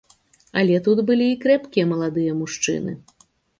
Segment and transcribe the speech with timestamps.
[0.61, 2.99] Але тут былі і крэпкія маладыя мужчыны.